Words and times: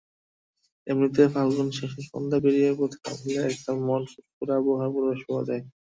এমনিতে 0.87 1.23
ফাল্গুন 1.33 1.67
শেষের 1.77 2.05
সন্ধ্যা 2.09 2.39
পেরিয়ে 2.43 2.69
পথে 2.79 2.97
নামলে 3.03 3.39
একটা 3.49 3.71
মন-ফুরফুরে 3.87 4.53
আবহাওয়ার 4.57 4.93
পরশ 4.95 5.19
পাওয়া 5.27 5.43
যায়। 5.49 5.63